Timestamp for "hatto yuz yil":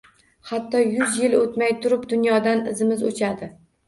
0.51-1.35